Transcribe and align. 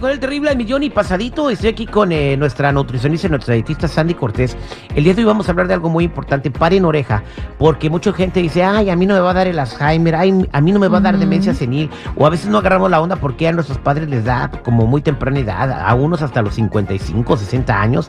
con 0.00 0.10
el 0.10 0.18
terrible 0.18 0.50
al 0.50 0.56
millón 0.56 0.82
y 0.82 0.90
pasadito. 0.90 1.50
Estoy 1.50 1.68
aquí 1.68 1.86
con 1.86 2.10
eh, 2.10 2.36
nuestra 2.36 2.72
nutricionista 2.72 3.26
y 3.26 3.30
nuestra 3.30 3.54
dietista 3.54 3.86
Sandy 3.86 4.14
Cortés. 4.14 4.56
El 4.94 5.04
día 5.04 5.14
de 5.14 5.20
hoy 5.20 5.26
vamos 5.26 5.46
a 5.46 5.52
hablar 5.52 5.68
de 5.68 5.74
algo 5.74 5.90
muy 5.90 6.04
importante. 6.04 6.50
Paren 6.50 6.84
oreja, 6.86 7.22
porque 7.58 7.90
mucha 7.90 8.12
gente 8.12 8.40
dice, 8.40 8.64
ay, 8.64 8.88
a 8.88 8.96
mí 8.96 9.06
no 9.06 9.14
me 9.14 9.20
va 9.20 9.30
a 9.30 9.34
dar 9.34 9.46
el 9.46 9.58
Alzheimer, 9.58 10.16
ay, 10.16 10.48
a 10.50 10.60
mí 10.60 10.72
no 10.72 10.80
me 10.80 10.88
va 10.88 10.98
a 10.98 11.02
dar 11.02 11.18
demencia 11.18 11.54
senil. 11.54 11.90
O 12.16 12.26
a 12.26 12.30
veces 12.30 12.48
no 12.48 12.58
agarramos 12.58 12.90
la 12.90 13.00
onda 13.00 13.16
porque 13.16 13.46
a 13.46 13.52
nuestros 13.52 13.78
padres 13.78 14.08
les 14.08 14.24
da 14.24 14.50
como 14.64 14.86
muy 14.86 15.02
temprana 15.02 15.38
edad, 15.38 15.70
a 15.86 15.94
unos 15.94 16.22
hasta 16.22 16.40
los 16.40 16.54
55, 16.54 17.36
60 17.36 17.80
años. 17.80 18.08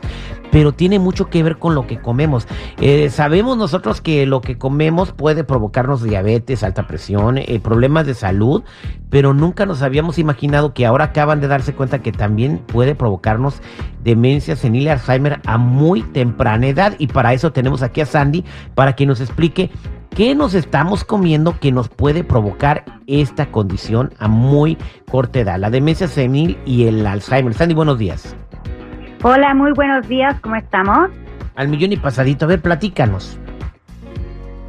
Pero 0.50 0.72
tiene 0.72 0.98
mucho 0.98 1.30
que 1.30 1.42
ver 1.42 1.58
con 1.58 1.74
lo 1.74 1.86
que 1.86 1.98
comemos. 1.98 2.46
Eh, 2.78 3.08
sabemos 3.08 3.56
nosotros 3.56 4.02
que 4.02 4.26
lo 4.26 4.42
que 4.42 4.58
comemos 4.58 5.12
puede 5.12 5.44
provocarnos 5.44 6.02
diabetes, 6.02 6.62
alta 6.62 6.86
presión, 6.86 7.38
eh, 7.38 7.58
problemas 7.62 8.06
de 8.06 8.12
salud, 8.12 8.62
pero 9.08 9.32
nunca 9.32 9.64
nos 9.64 9.80
habíamos 9.80 10.18
imaginado 10.18 10.74
que 10.74 10.84
ahora 10.84 11.06
acaban 11.06 11.40
de 11.40 11.48
darse 11.48 11.72
cuenta 11.72 11.81
que 11.90 12.12
también 12.12 12.58
puede 12.58 12.94
provocarnos 12.94 13.60
demencia 14.02 14.56
senil 14.56 14.84
y 14.84 14.88
Alzheimer 14.88 15.40
a 15.46 15.58
muy 15.58 16.02
temprana 16.02 16.66
edad. 16.66 16.94
Y 16.98 17.08
para 17.08 17.32
eso 17.32 17.52
tenemos 17.52 17.82
aquí 17.82 18.00
a 18.00 18.06
Sandy 18.06 18.44
para 18.74 18.94
que 18.94 19.06
nos 19.06 19.20
explique 19.20 19.70
qué 20.10 20.34
nos 20.34 20.54
estamos 20.54 21.04
comiendo 21.04 21.58
que 21.58 21.72
nos 21.72 21.88
puede 21.88 22.24
provocar 22.24 22.84
esta 23.06 23.46
condición 23.46 24.12
a 24.18 24.28
muy 24.28 24.78
corta 25.10 25.40
edad, 25.40 25.58
la 25.58 25.70
demencia 25.70 26.08
senil 26.08 26.58
y 26.64 26.86
el 26.86 27.06
Alzheimer. 27.06 27.54
Sandy, 27.54 27.74
buenos 27.74 27.98
días. 27.98 28.36
Hola, 29.22 29.54
muy 29.54 29.72
buenos 29.72 30.08
días, 30.08 30.38
¿cómo 30.40 30.56
estamos? 30.56 31.10
Al 31.54 31.68
millón 31.68 31.92
y 31.92 31.96
pasadito, 31.96 32.46
a 32.46 32.48
ver, 32.48 32.60
platícanos. 32.60 33.38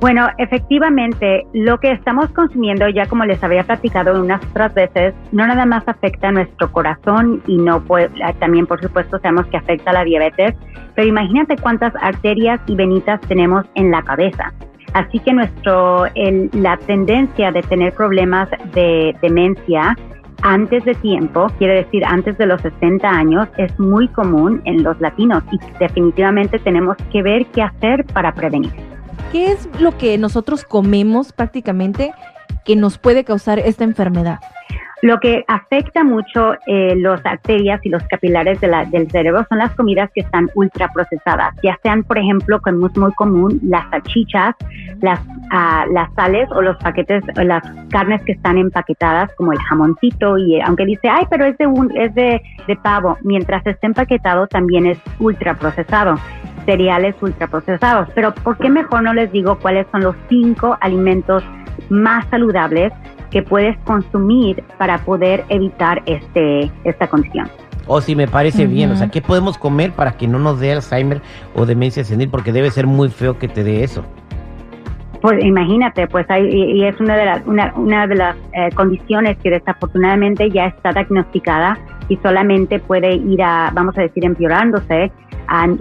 Bueno, 0.03 0.27
efectivamente, 0.37 1.47
lo 1.53 1.79
que 1.79 1.93
estamos 1.93 2.27
consumiendo, 2.31 2.89
ya 2.89 3.05
como 3.05 3.23
les 3.23 3.41
había 3.41 3.63
platicado 3.63 4.21
unas 4.21 4.45
otras 4.47 4.73
veces, 4.73 5.13
no 5.31 5.47
nada 5.47 5.65
más 5.65 5.87
afecta 5.87 6.27
a 6.27 6.31
nuestro 6.33 6.69
corazón 6.73 7.41
y 7.47 7.55
no 7.55 7.81
pues, 7.85 8.11
también 8.37 8.67
por 8.67 8.81
supuesto 8.81 9.17
sabemos 9.19 9.47
que 9.47 9.55
afecta 9.55 9.93
la 9.93 10.03
diabetes, 10.03 10.55
pero 10.93 11.07
imagínate 11.07 11.55
cuántas 11.55 11.93
arterias 12.01 12.59
y 12.67 12.75
venitas 12.75 13.21
tenemos 13.29 13.65
en 13.75 13.91
la 13.91 14.01
cabeza. 14.01 14.51
Así 14.93 15.19
que 15.19 15.31
nuestro, 15.31 16.03
la 16.51 16.75
tendencia 16.85 17.53
de 17.53 17.61
tener 17.61 17.93
problemas 17.93 18.49
de 18.73 19.15
demencia 19.21 19.95
antes 20.41 20.83
de 20.83 20.95
tiempo, 20.95 21.47
quiere 21.57 21.75
decir 21.75 22.03
antes 22.03 22.37
de 22.37 22.47
los 22.47 22.61
60 22.61 23.09
años, 23.09 23.47
es 23.55 23.79
muy 23.79 24.09
común 24.09 24.61
en 24.65 24.83
los 24.83 24.99
latinos 24.99 25.45
y 25.49 25.59
definitivamente 25.79 26.59
tenemos 26.59 26.97
que 27.09 27.23
ver 27.23 27.45
qué 27.53 27.61
hacer 27.61 28.03
para 28.13 28.33
prevenir. 28.33 28.92
¿Qué 29.31 29.51
es 29.51 29.67
lo 29.79 29.97
que 29.97 30.17
nosotros 30.17 30.63
comemos 30.63 31.33
prácticamente 31.33 32.13
que 32.65 32.75
nos 32.75 32.97
puede 32.97 33.23
causar 33.23 33.59
esta 33.59 33.83
enfermedad? 33.83 34.39
Lo 35.03 35.19
que 35.19 35.43
afecta 35.49 36.05
mucho 36.05 36.53
eh, 36.65 36.95
las 36.95 37.25
arterias 37.25 37.81
y 37.83 37.89
los 37.89 38.01
capilares 38.03 38.61
del 38.61 39.11
cerebro 39.11 39.45
son 39.49 39.57
las 39.57 39.75
comidas 39.75 40.09
que 40.15 40.21
están 40.21 40.49
ultraprocesadas, 40.55 41.53
ya 41.61 41.77
sean, 41.83 42.03
por 42.03 42.17
ejemplo, 42.17 42.61
como 42.61 42.87
es 42.87 42.95
muy 42.95 43.11
común, 43.15 43.59
las 43.63 43.89
salchichas, 43.89 44.55
las, 45.01 45.19
ah, 45.51 45.83
las 45.91 46.09
sales 46.13 46.47
o 46.51 46.61
los 46.61 46.77
paquetes, 46.77 47.21
las 47.35 47.63
carnes 47.89 48.21
que 48.23 48.31
están 48.31 48.57
empaquetadas, 48.57 49.29
como 49.35 49.51
el 49.51 49.59
jamoncito, 49.59 50.37
y 50.37 50.61
aunque 50.61 50.85
dice, 50.85 51.09
ay, 51.09 51.25
pero 51.29 51.43
es 51.47 51.57
de, 51.57 51.67
un, 51.67 51.91
es 51.97 52.15
de, 52.15 52.41
de 52.65 52.75
pavo, 52.77 53.17
mientras 53.23 53.67
esté 53.67 53.87
empaquetado 53.87 54.47
también 54.47 54.85
es 54.85 54.97
ultraprocesado 55.19 56.15
cereales 56.65 57.15
ultraprocesados. 57.21 58.09
Pero 58.15 58.33
¿por 58.33 58.57
qué 58.57 58.69
mejor 58.69 59.03
no 59.03 59.13
les 59.13 59.31
digo 59.31 59.57
cuáles 59.59 59.87
son 59.91 60.01
los 60.01 60.15
cinco 60.29 60.77
alimentos 60.81 61.43
más 61.89 62.25
saludables 62.29 62.93
que 63.31 63.41
puedes 63.41 63.77
consumir 63.79 64.63
para 64.77 64.99
poder 64.99 65.43
evitar 65.49 66.01
este, 66.05 66.71
esta 66.83 67.07
condición? 67.07 67.49
O 67.85 67.95
oh, 67.95 68.01
si 68.01 68.15
me 68.15 68.27
parece 68.27 68.65
bien, 68.65 68.91
o 68.91 68.95
sea, 68.95 69.09
¿qué 69.09 69.21
podemos 69.21 69.57
comer 69.57 69.91
para 69.91 70.13
que 70.13 70.25
no 70.25 70.39
nos 70.39 70.59
dé 70.59 70.71
Alzheimer 70.71 71.21
o 71.53 71.65
demencia 71.65 72.03
senil? 72.05 72.29
Porque 72.29 72.53
debe 72.53 72.71
ser 72.71 72.87
muy 72.87 73.09
feo 73.09 73.37
que 73.37 73.49
te 73.49 73.63
dé 73.63 73.83
eso. 73.83 74.05
Pues 75.21 75.43
imagínate, 75.43 76.07
pues 76.07 76.25
hay, 76.29 76.49
y 76.49 76.83
es 76.85 76.99
una 76.99 77.15
de 77.15 77.25
las, 77.25 77.45
una, 77.45 77.73
una 77.75 78.07
de 78.07 78.15
las 78.15 78.35
eh, 78.53 78.69
condiciones 78.75 79.37
que 79.37 79.49
desafortunadamente 79.49 80.49
ya 80.49 80.67
está 80.67 80.91
diagnosticada 80.91 81.77
y 82.09 82.17
solamente 82.17 82.79
puede 82.79 83.15
ir 83.15 83.41
a, 83.41 83.71
vamos 83.73 83.97
a 83.97 84.01
decir, 84.01 84.25
empeorándose 84.25 85.11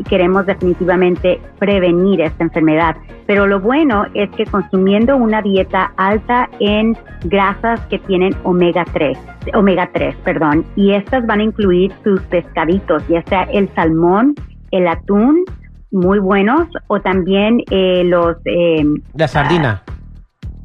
queremos 0.08 0.46
definitivamente 0.46 1.40
prevenir 1.58 2.20
esta 2.20 2.44
enfermedad. 2.44 2.96
Pero 3.26 3.46
lo 3.46 3.60
bueno 3.60 4.06
es 4.14 4.30
que 4.30 4.44
consumiendo 4.44 5.16
una 5.16 5.42
dieta 5.42 5.92
alta 5.96 6.48
en 6.60 6.96
grasas 7.24 7.80
que 7.86 7.98
tienen 8.00 8.34
omega 8.42 8.84
3, 8.92 9.18
omega 9.54 9.88
3, 9.92 10.16
perdón, 10.24 10.64
y 10.76 10.92
estas 10.92 11.26
van 11.26 11.40
a 11.40 11.44
incluir 11.44 11.92
tus 12.04 12.20
pescaditos, 12.22 13.06
ya 13.08 13.22
sea 13.22 13.42
el 13.44 13.68
salmón, 13.74 14.34
el 14.70 14.88
atún, 14.88 15.44
muy 15.90 16.18
buenos, 16.18 16.68
o 16.88 17.00
también 17.00 17.62
eh, 17.70 18.02
los... 18.04 18.36
Eh, 18.44 18.84
la 19.14 19.28
sardina. 19.28 19.82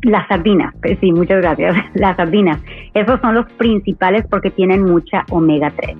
Las 0.04 0.28
sardinas, 0.28 0.74
pues 0.82 0.98
sí, 1.02 1.12
muchas 1.12 1.42
gracias. 1.42 1.76
Las 1.96 2.16
sardinas. 2.16 2.60
Esos 2.94 3.20
son 3.20 3.34
los 3.34 3.46
principales 3.54 4.26
porque 4.30 4.52
tienen 4.52 4.84
mucha 4.84 5.26
omega 5.32 5.72
3. 5.76 5.98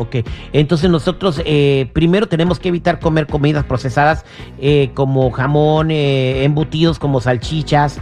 Ok, 0.00 0.16
entonces 0.54 0.88
nosotros 0.88 1.42
eh, 1.44 1.90
primero 1.92 2.26
tenemos 2.26 2.58
que 2.58 2.68
evitar 2.68 3.00
comer 3.00 3.26
comidas 3.26 3.64
procesadas 3.64 4.24
eh, 4.58 4.92
como 4.94 5.30
jamón, 5.30 5.90
eh, 5.90 6.42
embutidos 6.42 6.98
como 6.98 7.20
salchichas, 7.20 8.00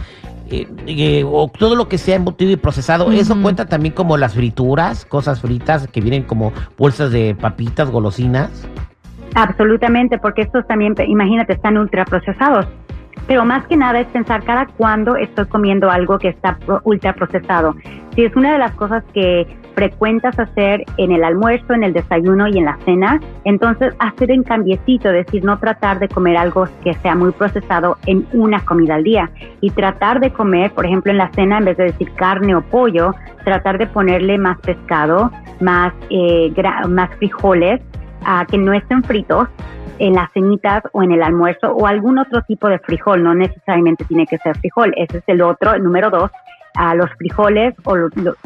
o 1.25 1.51
todo 1.59 1.75
lo 1.75 1.89
que 1.89 1.97
sea 1.97 2.15
embutido 2.15 2.51
y 2.51 2.55
procesado. 2.55 3.11
Eso 3.11 3.39
cuenta 3.41 3.65
también 3.65 3.93
como 3.93 4.15
las 4.15 4.33
frituras, 4.33 5.03
cosas 5.03 5.41
fritas 5.41 5.89
que 5.89 5.99
vienen 5.99 6.23
como 6.23 6.53
bolsas 6.77 7.11
de 7.11 7.35
papitas, 7.35 7.91
golosinas. 7.91 8.49
Absolutamente, 9.35 10.17
porque 10.19 10.43
estos 10.43 10.65
también, 10.67 10.95
imagínate, 11.05 11.51
están 11.51 11.77
ultraprocesados. 11.77 12.65
Pero 13.29 13.45
más 13.45 13.63
que 13.67 13.77
nada 13.77 13.99
es 13.99 14.07
pensar 14.07 14.43
cada 14.43 14.65
cuándo 14.65 15.15
estoy 15.15 15.45
comiendo 15.45 15.91
algo 15.91 16.17
que 16.17 16.29
está 16.29 16.57
ultraprocesado. 16.83 17.75
Si 18.15 18.25
es 18.25 18.35
una 18.35 18.51
de 18.53 18.57
las 18.57 18.73
cosas 18.73 19.03
que 19.13 19.45
frecuentas 19.75 20.39
hacer 20.39 20.83
en 20.97 21.11
el 21.11 21.23
almuerzo, 21.23 21.73
en 21.73 21.83
el 21.83 21.93
desayuno 21.93 22.47
y 22.47 22.57
en 22.57 22.65
la 22.65 22.79
cena, 22.85 23.19
entonces 23.43 23.93
hacer 23.99 24.31
en 24.31 24.41
cambiecito, 24.41 25.09
decir, 25.09 25.45
no 25.45 25.59
tratar 25.59 25.99
de 25.99 26.09
comer 26.09 26.37
algo 26.37 26.67
que 26.83 26.95
sea 26.95 27.13
muy 27.13 27.31
procesado 27.31 27.97
en 28.07 28.25
una 28.33 28.65
comida 28.65 28.95
al 28.95 29.03
día 29.03 29.29
y 29.61 29.69
tratar 29.69 30.19
de 30.21 30.31
comer, 30.31 30.71
por 30.71 30.87
ejemplo, 30.87 31.11
en 31.11 31.19
la 31.19 31.31
cena, 31.33 31.59
en 31.59 31.65
vez 31.65 31.77
de 31.77 31.83
decir 31.83 32.11
carne 32.15 32.55
o 32.55 32.61
pollo, 32.61 33.13
tratar 33.45 33.77
de 33.77 33.85
ponerle 33.85 34.39
más 34.39 34.57
pescado, 34.61 35.31
más, 35.59 35.93
eh, 36.09 36.51
más 36.87 37.11
frijoles, 37.19 37.79
a 38.25 38.45
que 38.45 38.57
no 38.57 38.73
estén 38.73 39.03
fritos 39.03 39.47
en 39.99 40.13
las 40.13 40.31
cenitas 40.33 40.83
o 40.93 41.03
en 41.03 41.11
el 41.11 41.21
almuerzo 41.21 41.71
o 41.71 41.85
algún 41.85 42.17
otro 42.17 42.41
tipo 42.43 42.67
de 42.67 42.79
frijol, 42.79 43.23
no 43.23 43.35
necesariamente 43.35 44.05
tiene 44.05 44.25
que 44.25 44.37
ser 44.37 44.57
frijol, 44.57 44.93
ese 44.97 45.19
es 45.19 45.23
el 45.27 45.41
otro, 45.41 45.73
el 45.73 45.83
número 45.83 46.09
dos, 46.09 46.31
a 46.75 46.95
los 46.95 47.09
frijoles 47.17 47.73
o 47.83 47.95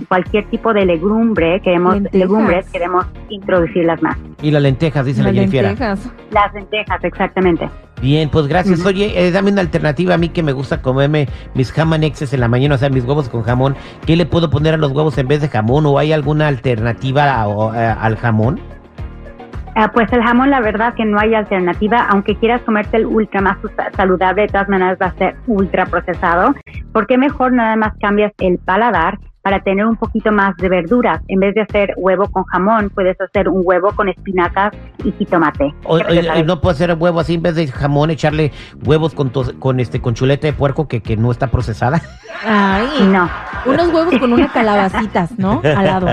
cualquier 0.07 0.45
tipo 0.49 0.73
de 0.73 0.85
legumbre, 0.85 1.61
queremos, 1.61 1.97
legumbres, 2.11 2.69
queremos 2.71 3.05
introducirlas 3.29 4.01
más. 4.01 4.17
Y 4.41 4.51
las 4.51 4.61
lentejas, 4.61 5.05
dice 5.05 5.23
las 5.23 5.33
la 5.33 5.41
lentejas. 5.41 6.11
Las 6.31 6.53
lentejas, 6.53 7.03
exactamente. 7.03 7.69
Bien, 8.01 8.29
pues 8.29 8.47
gracias. 8.47 8.85
Oye, 8.85 9.13
eh, 9.15 9.31
dame 9.31 9.51
una 9.51 9.61
alternativa 9.61 10.15
a 10.15 10.17
mí 10.17 10.29
que 10.29 10.43
me 10.43 10.51
gusta 10.51 10.81
comerme 10.81 11.27
mis 11.53 11.71
jamanexes 11.71 12.33
en 12.33 12.41
la 12.41 12.49
mañana, 12.49 12.75
o 12.75 12.77
sea, 12.77 12.89
mis 12.89 13.05
huevos 13.05 13.29
con 13.29 13.43
jamón. 13.43 13.75
¿Qué 14.05 14.15
le 14.15 14.25
puedo 14.25 14.49
poner 14.49 14.73
a 14.73 14.77
los 14.77 14.91
huevos 14.91 15.17
en 15.17 15.27
vez 15.27 15.41
de 15.41 15.47
jamón? 15.47 15.85
¿O 15.85 15.97
hay 15.97 16.11
alguna 16.11 16.47
alternativa 16.47 17.43
al 17.43 18.17
jamón? 18.17 18.59
Ah, 19.75 19.91
pues 19.91 20.11
el 20.13 20.21
jamón, 20.21 20.51
la 20.51 20.61
verdad 20.61 20.93
que 20.93 21.03
no 21.03 21.19
hay 21.19 21.33
alternativa, 21.33 22.05
aunque 22.09 22.35
quieras 22.35 22.61
comerte 22.61 22.97
el 22.97 23.07
ultra 23.07 23.41
más 23.41 23.57
saludable, 23.95 24.43
de 24.43 24.47
todas 24.49 24.69
maneras 24.69 24.99
va 25.01 25.07
a 25.07 25.13
ser 25.13 25.35
ultra 25.47 25.87
procesado. 25.87 26.53
¿Por 26.91 27.07
qué 27.07 27.17
mejor 27.17 27.53
nada 27.53 27.75
más 27.75 27.93
cambias 27.99 28.33
el 28.37 28.59
paladar 28.59 29.17
para 29.43 29.59
tener 29.59 29.85
un 29.85 29.97
poquito 29.97 30.31
más 30.31 30.55
de 30.55 30.69
verduras. 30.69 31.21
En 31.27 31.39
vez 31.39 31.53
de 31.53 31.61
hacer 31.61 31.93
huevo 31.97 32.29
con 32.29 32.45
jamón, 32.45 32.89
puedes 32.89 33.19
hacer 33.19 33.49
un 33.49 33.61
huevo 33.63 33.91
con 33.93 34.07
espinacas 34.07 34.73
y 35.03 35.11
jitomate. 35.13 35.73
O, 35.85 35.99
no 36.45 36.61
puedo 36.61 36.71
hacer 36.71 36.95
huevo 36.97 37.19
así 37.19 37.35
en 37.35 37.41
vez 37.41 37.55
de 37.55 37.67
jamón, 37.67 38.09
echarle 38.09 38.51
huevos 38.85 39.13
con, 39.13 39.29
con 39.29 39.79
este 39.79 40.01
con 40.01 40.13
chuleta 40.13 40.47
de 40.47 40.53
puerco 40.53 40.87
que, 40.87 41.01
que 41.01 41.17
no 41.17 41.31
está 41.31 41.47
procesada. 41.47 42.01
Ay, 42.45 43.07
no. 43.07 43.29
Unos 43.65 43.87
huevos 43.93 44.17
con 44.19 44.33
unas 44.33 44.51
calabacitas, 44.51 45.37
¿no? 45.37 45.61
Al 45.75 45.85
lado. 45.85 46.07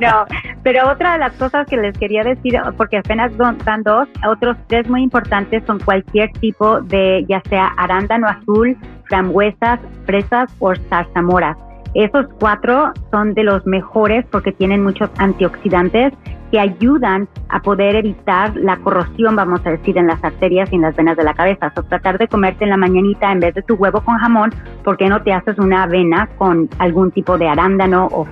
No, 0.00 0.24
pero 0.62 0.90
otra 0.90 1.12
de 1.14 1.18
las 1.18 1.32
cosas 1.34 1.66
que 1.66 1.76
les 1.76 1.96
quería 1.96 2.24
decir, 2.24 2.58
porque 2.76 2.98
apenas 2.98 3.32
dan 3.36 3.82
dos, 3.82 4.08
otros 4.28 4.56
tres 4.66 4.88
muy 4.88 5.02
importantes 5.02 5.62
son 5.66 5.78
cualquier 5.78 6.32
tipo 6.32 6.80
de, 6.80 7.24
ya 7.28 7.40
sea 7.48 7.68
arándano 7.76 8.26
azul, 8.28 8.76
frambuesas, 9.04 9.78
fresas 10.06 10.50
o 10.58 10.72
zarzamoras. 10.88 11.56
Esos 11.94 12.26
cuatro 12.40 12.92
son 13.10 13.34
de 13.34 13.44
los 13.44 13.66
mejores 13.66 14.24
porque 14.30 14.52
tienen 14.52 14.82
muchos 14.82 15.10
antioxidantes 15.18 16.12
que 16.50 16.60
ayudan 16.60 17.28
a 17.48 17.60
poder 17.60 17.96
evitar 17.96 18.54
la 18.56 18.76
corrosión, 18.76 19.36
vamos 19.36 19.60
a 19.64 19.70
decir, 19.70 19.96
en 19.96 20.06
las 20.06 20.22
arterias 20.22 20.70
y 20.70 20.76
en 20.76 20.82
las 20.82 20.94
venas 20.94 21.16
de 21.16 21.24
la 21.24 21.32
cabeza. 21.34 21.72
O 21.76 21.82
tratar 21.82 22.18
de 22.18 22.28
comerte 22.28 22.64
en 22.64 22.70
la 22.70 22.76
mañanita 22.76 23.32
en 23.32 23.40
vez 23.40 23.54
de 23.54 23.62
tu 23.62 23.74
huevo 23.74 24.02
con 24.02 24.18
jamón, 24.18 24.52
¿por 24.84 24.96
qué 24.98 25.08
no 25.08 25.22
te 25.22 25.32
haces 25.32 25.58
una 25.58 25.84
avena 25.84 26.28
con 26.36 26.68
algún 26.78 27.10
tipo 27.10 27.38
de 27.38 27.48
arándano 27.48 28.08
o 28.12 28.26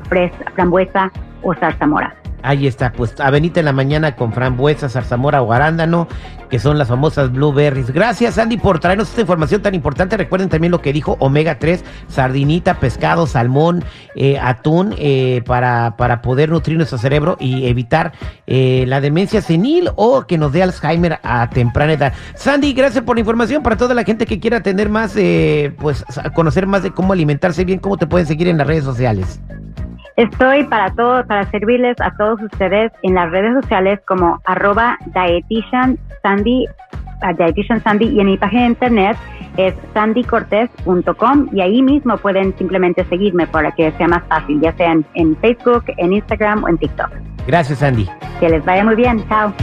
frambuesa 0.55 1.11
o 1.43 1.55
zarzamora. 1.55 2.20
Ahí 2.43 2.67
está, 2.67 2.93
pues 2.93 3.15
avenita 3.21 3.61
en 3.61 3.67
la 3.67 3.73
mañana 3.73 4.17
con 4.17 4.33
frambuesa, 4.33 4.89
zarzamora 4.89 5.43
o 5.43 5.53
arándano, 5.53 6.09
que 6.49 6.59
son 6.59 6.79
las 6.79 6.89
famosas 6.89 7.33
blueberries. 7.33 7.91
Gracias, 7.91 8.39
Andy, 8.39 8.57
por 8.57 8.81
traernos 8.81 9.09
esta 9.09 9.21
información 9.21 9.63
tan 9.63 9.75
importante. 9.75 10.17
Recuerden 10.17 10.49
también 10.49 10.71
lo 10.73 10.81
que 10.81 10.93
dijo 10.93 11.17
omega 11.21 11.59
3, 11.59 11.85
sardinita, 12.09 12.75
pescado, 12.75 13.27
salmón, 13.27 13.85
eh, 14.17 14.39
atún, 14.39 14.95
eh, 14.99 15.43
para, 15.47 15.97
para 15.97 16.23
poder 16.23 16.51
nutrir 16.51 16.77
nuestro 16.77 16.99
cerebro 16.99 17.37
y 17.39 17.67
evitar 17.67 18.13
eh, 18.47 18.85
la 18.89 19.01
demencia 19.01 19.43
senil 19.43 19.91
o 19.97 20.27
que 20.27 20.39
nos 20.39 20.53
dé 20.53 20.63
Alzheimer 20.63 21.21
a 21.23 21.49
temprana 21.51 21.93
edad. 21.93 22.13
Sandy, 22.35 22.73
gracias 22.73 23.05
por 23.05 23.17
la 23.17 23.21
información. 23.21 23.63
Para 23.63 23.77
toda 23.77 23.95
la 23.95 24.05
gente 24.05 24.27
que 24.27 24.41
quiera 24.41 24.63
tener 24.63 24.89
más, 24.89 25.15
pues 25.79 26.05
conocer 26.35 26.67
más 26.67 26.83
de 26.83 26.91
cómo 26.91 27.13
alimentarse 27.13 27.65
bien, 27.65 27.79
¿cómo 27.79 27.97
te 27.97 28.07
pueden 28.07 28.27
seguir 28.27 28.49
en 28.49 28.59
las 28.59 28.67
redes 28.67 28.85
sociales? 28.85 29.41
Estoy 30.21 30.65
para 30.65 30.91
todos, 30.91 31.25
para 31.25 31.51
servirles 31.51 31.99
a 31.99 32.15
todos 32.15 32.43
ustedes 32.43 32.93
en 33.03 33.15
las 33.15 33.31
redes 33.31 33.55
sociales 33.63 34.01
como 34.07 34.39
arroba 34.45 34.99
dietitian 35.15 35.99
Sandy, 36.23 36.67
dietitian 37.39 37.83
Sandy 37.83 38.09
y 38.09 38.21
en 38.21 38.27
mi 38.27 38.37
página 38.37 38.65
de 38.65 38.69
internet 38.69 39.17
es 39.57 39.73
sandycortez.com 39.95 41.49
y 41.53 41.63
ahí 41.63 41.81
mismo 41.81 42.19
pueden 42.19 42.55
simplemente 42.59 43.03
seguirme 43.05 43.47
para 43.47 43.73
que 43.73 43.93
sea 43.93 44.09
más 44.09 44.23
fácil, 44.25 44.61
ya 44.61 44.75
sea 44.75 44.93
en, 44.93 45.07
en 45.15 45.35
Facebook, 45.39 45.85
en 45.97 46.13
Instagram 46.13 46.65
o 46.65 46.69
en 46.69 46.77
TikTok. 46.77 47.09
Gracias, 47.47 47.79
Sandy. 47.79 48.07
Que 48.41 48.51
les 48.51 48.63
vaya 48.63 48.85
muy 48.85 48.97
bien. 48.97 49.27
Chao. 49.27 49.55